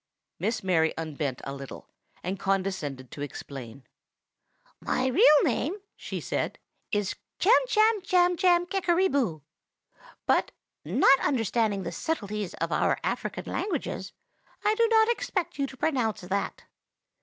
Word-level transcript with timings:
Miss 0.39 0.63
Mary 0.63 0.95
unbent 0.97 1.41
a 1.43 1.53
little, 1.53 1.87
and 2.23 2.39
condescended 2.39 3.11
to 3.11 3.21
explain. 3.21 3.83
"My 4.79 5.05
real 5.05 5.43
name," 5.43 5.75
she 5.95 6.19
said, 6.19 6.57
"is 6.91 7.13
Chamchamchamchamkickeryboo; 7.39 9.41
but, 10.25 10.51
not 10.83 11.19
understanding 11.19 11.83
the 11.83 11.91
subtleties 11.91 12.55
of 12.55 12.71
our 12.71 12.97
African 13.03 13.45
languages, 13.45 14.11
I 14.65 14.73
do 14.73 14.87
not 14.87 15.07
expect 15.09 15.59
you 15.59 15.67
to 15.67 15.77
pronounce 15.77 16.21
that. 16.21 16.63